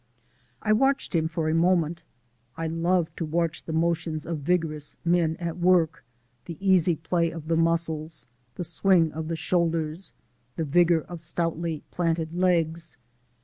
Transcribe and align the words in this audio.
I 0.63 0.73
watched 0.73 1.13
him 1.13 1.27
for 1.27 1.47
a 1.47 1.53
moment. 1.53 2.01
I 2.57 2.65
love 2.65 3.15
to 3.17 3.23
watch 3.23 3.61
the 3.65 3.71
motions 3.71 4.25
of 4.25 4.39
vigorous 4.39 4.95
men 5.05 5.35
at 5.39 5.59
work, 5.59 6.03
the 6.45 6.57
easy 6.59 6.95
play 6.95 7.29
of 7.29 7.47
the 7.47 7.55
muscles, 7.55 8.25
the 8.55 8.63
swing 8.63 9.11
of 9.11 9.27
the 9.27 9.35
shoulders, 9.35 10.11
the 10.55 10.65
vigour 10.65 11.01
of 11.01 11.19
stoutly 11.21 11.83
planted 11.91 12.33
legs. 12.33 12.97